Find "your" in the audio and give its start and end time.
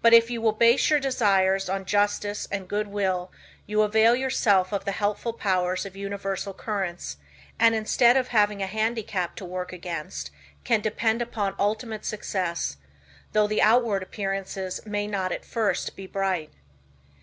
0.88-0.98